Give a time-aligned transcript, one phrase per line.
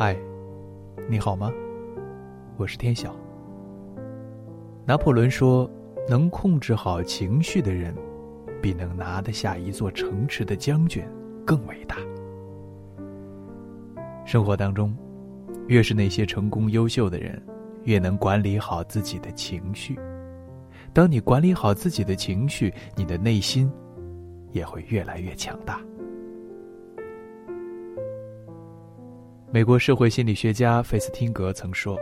[0.00, 0.16] 嗨，
[1.08, 1.52] 你好吗？
[2.56, 3.12] 我是天晓。
[4.86, 5.68] 拿破仑说
[6.08, 7.92] ：“能控制好情绪的人，
[8.62, 11.02] 比能拿得下一座城池的将军
[11.44, 11.96] 更伟大。”
[14.24, 14.96] 生活当中，
[15.66, 17.42] 越是那些成功优秀的人，
[17.82, 19.98] 越能管理好自己的情绪。
[20.92, 23.68] 当你管理好自己的情绪，你的内心
[24.52, 25.80] 也会越来越强大。
[29.50, 31.98] 美国社会心理学家费斯汀格曾说：“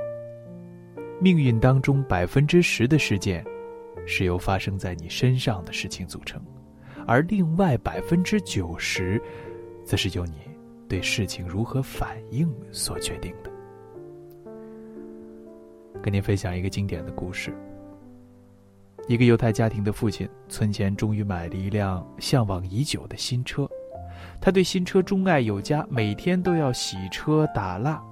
[1.22, 3.44] 命运当中百分之十的事件，
[4.04, 6.42] 是由发生在你身上的事情组成，
[7.06, 9.22] 而另外百分之九十，
[9.84, 10.38] 则是由你
[10.88, 13.50] 对事情如何反应所决定的。”
[16.02, 17.54] 跟您分享一个经典的故事：
[19.06, 23.70] 一个犹太家庭的父亲存钱，终于买了一辆向往已久的新车。
[24.40, 28.02] 他对新车钟爱有加，每天都要洗车打蜡。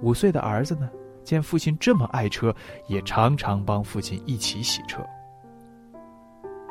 [0.00, 0.88] 五岁的儿子呢，
[1.22, 2.54] 见父亲这么爱车，
[2.88, 5.04] 也常常帮父亲一起洗车。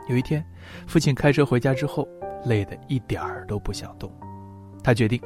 [0.10, 0.44] 有一天，
[0.88, 2.08] 父亲开车回家之后，
[2.46, 4.12] 累得一点儿都不想动，
[4.84, 5.22] 他决定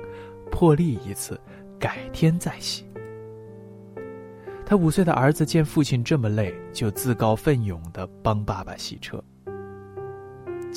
[0.52, 1.40] 破例一次，
[1.80, 2.86] 改天再洗。
[4.66, 9.24] 他五岁的儿子见父亲这么累，就自告奋勇的帮爸爸洗车。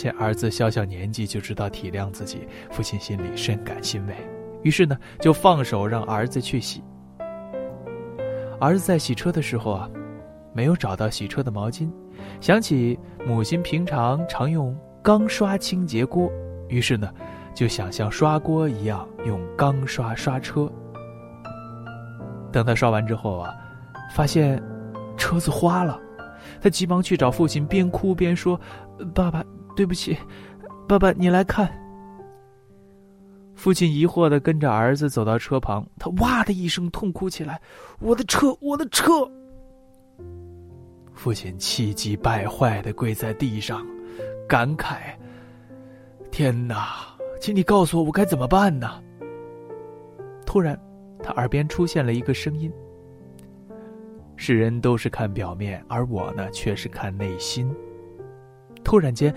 [0.01, 4.15] 见儿子小小年纪就知道体谅自己，父亲心里深感欣慰，
[4.63, 6.83] 于是呢，就放手让儿子去洗。
[8.59, 9.91] 儿子在洗车的时候啊，
[10.55, 11.91] 没有找到洗车的毛巾，
[12.41, 16.33] 想起母亲平常常用钢刷清洁锅，
[16.69, 17.13] 于是呢，
[17.55, 20.67] 就想像刷锅一样用钢刷刷车。
[22.51, 23.55] 等他刷完之后啊，
[24.15, 24.63] 发现
[25.19, 26.01] 车子花了，
[26.59, 28.59] 他急忙去找父亲，边哭边说
[29.15, 29.45] ：“爸爸。”
[29.81, 30.15] 对不起，
[30.87, 31.67] 爸爸，你来看。
[33.55, 37.59] 父亲疑惑的跟着儿子走到车旁，他哇的一声痛哭起来
[37.99, 39.11] ：“我的车，我的车！”
[41.17, 43.83] 父亲气急败坏的跪在地上，
[44.47, 44.97] 感慨
[46.31, 47.07] ：“天哪，
[47.41, 49.03] 请你告诉我，我该怎么办呢？”
[50.45, 50.79] 突然，
[51.23, 52.71] 他耳边出现了一个声音
[54.37, 57.75] ：“世人都是看表面，而我呢，却是看内心。”
[58.83, 59.33] 突然间。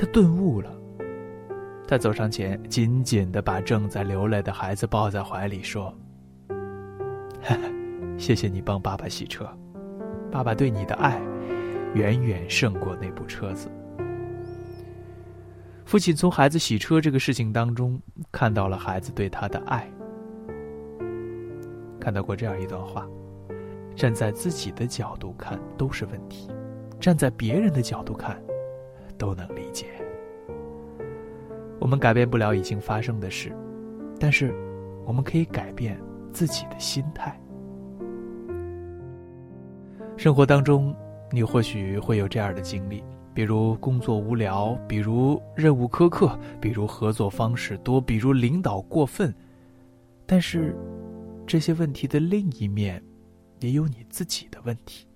[0.00, 0.74] 他顿悟了，
[1.86, 5.94] 他走上前，紧紧的把正在流泪的孩子抱在怀里，说
[8.16, 9.46] ：“谢谢你帮爸爸洗车，
[10.32, 11.20] 爸爸对你的爱，
[11.92, 13.70] 远远胜过那部车子。”
[15.84, 18.00] 父亲从孩子洗车这个事情当中
[18.32, 19.86] 看到了孩子对他的爱，
[22.00, 23.06] 看到过这样一段话：
[23.94, 26.48] 站在自己的角度看都是问题，
[26.98, 28.42] 站在别人的角度看。
[29.20, 29.86] 都能理解。
[31.78, 33.54] 我们改变不了已经发生的事，
[34.18, 34.54] 但是
[35.04, 36.00] 我们可以改变
[36.32, 37.38] 自己的心态。
[40.16, 40.94] 生活当中，
[41.30, 49.34] 你或许会有这样的经历，比如工作无聊，比如任务苛刻，比如合作方式多，比如领导过分。
[50.26, 50.76] 但是，
[51.46, 53.02] 这些问题的另一面，
[53.60, 55.06] 也有你自己的问题。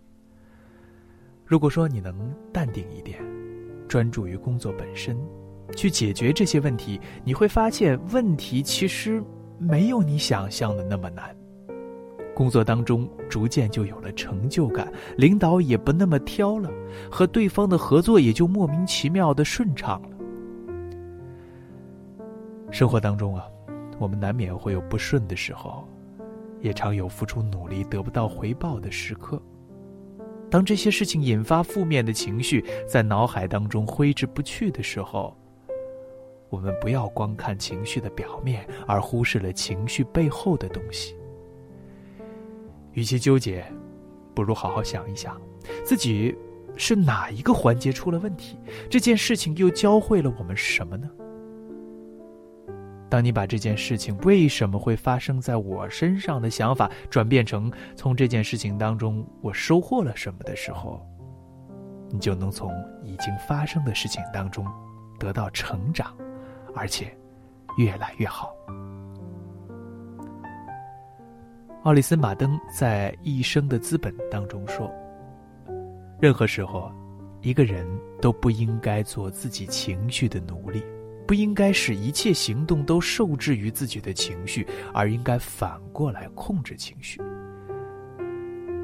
[1.45, 3.23] 如果说你能淡定一点。
[3.95, 5.17] 专注于工作本身，
[5.77, 9.23] 去解决这些问题，你会发现问题其实
[9.57, 11.33] 没有你想象的那么难。
[12.35, 16.69] 工作当中逐渐就有了成就感，领导也不那么挑了，
[17.09, 20.09] 和对方的合作也就莫名其妙的顺畅了。
[22.73, 23.45] 生活当中啊，
[24.01, 25.87] 我们难免会有不顺的时候，
[26.61, 29.41] 也常有付出努力得不到回报的时刻。
[30.55, 35.37] 当这些事情引发负面的情绪在脑海当中挥之不去的时候，
[36.49, 41.17] 我们不要光看情绪的表面，而忽视了情绪背后的东西。
[42.93, 43.67] 与其纠结，
[44.33, 45.43] 不如好好想一想，
[45.83, 46.37] 自己
[46.77, 48.57] 是哪一个环节出了问题？
[48.89, 51.11] 这件事情又教会了我们什么呢？
[53.15, 61.01] 当你把这件事情为什么会发生在我身上的想法转变成从这件事情当中我收获了什么的时候，
[62.11, 62.73] 你就能从
[63.05, 64.67] 已经发生的事情当中
[65.17, 66.13] 得到成长，
[66.75, 67.17] 而且
[67.79, 68.53] 越来越好。
[71.85, 74.93] 奥利森·马登在《一生的资本》当中说
[76.21, 76.91] ：“任何时候，
[77.43, 77.87] 一个人
[78.21, 80.83] 都不应该做自己情绪的奴隶。”
[81.27, 87.21] 不应该使一切行动都受制于自己的情绪，而应该反过来控制情绪。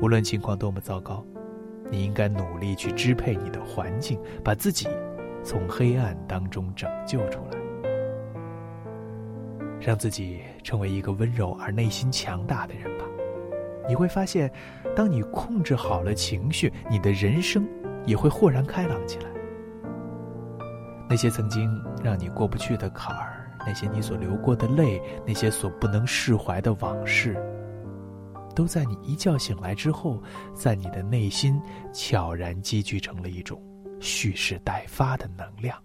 [0.00, 1.25] 无论情况多么糟糕，
[1.90, 4.88] 你应该努力去支配你的环境，把自己
[5.44, 7.58] 从黑暗当中拯救出来。
[9.78, 13.04] 让自己成为一个温柔而内心强大的人吧。
[13.88, 14.50] 你会发现，
[14.94, 17.66] 当你控制好了情绪，你的人生
[18.04, 19.30] 也会豁然开朗起来。
[21.10, 27.36] 那些曾经让你过不去的坎儿，那些你所流过的泪，那些所不能释怀的往事，
[28.54, 30.22] 都在你一觉醒来之后，
[30.54, 31.60] 在你的内心
[31.92, 33.60] 悄然积聚成了一种
[33.98, 35.76] 蓄势待发的能量。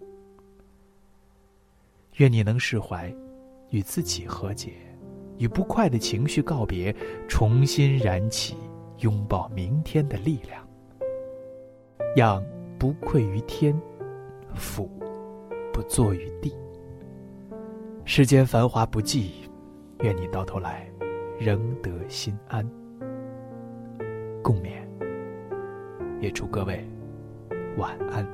[2.18, 3.12] 愿你能释怀，
[3.70, 4.74] 与自己和解，
[5.38, 6.94] 与不快的情绪告别，
[7.28, 8.56] 重新燃起
[9.00, 10.64] 拥抱明天的力量，
[12.14, 12.40] 让
[12.78, 13.76] 不愧于天，
[14.54, 14.88] 俯
[15.76, 16.56] 不坐于地。
[18.06, 19.42] 世间繁华不计，
[20.00, 20.90] 愿你到头来
[21.38, 22.66] 仍得心安。
[24.42, 24.80] 共勉，
[26.18, 26.82] 也祝各位
[27.76, 28.26] 晚安。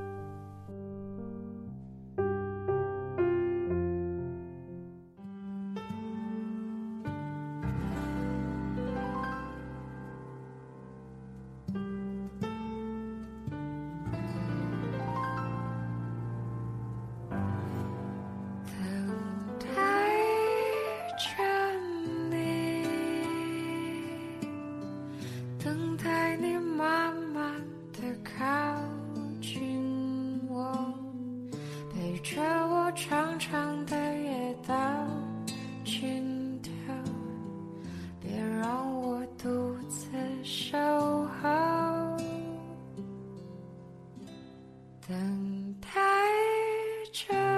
[45.07, 45.89] 等待
[47.11, 47.52] 着。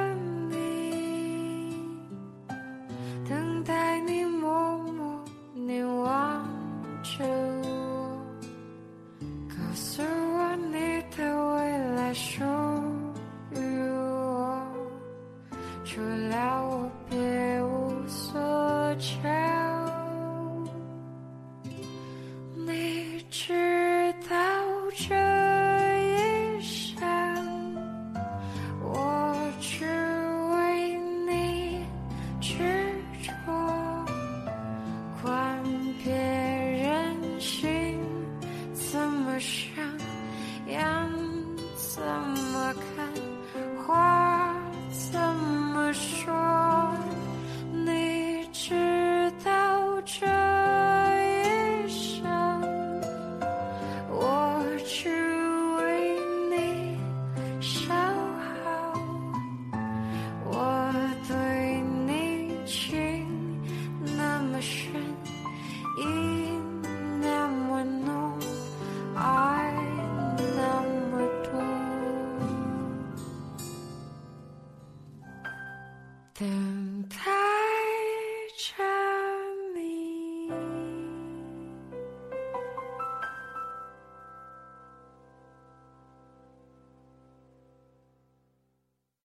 [77.10, 77.35] 他。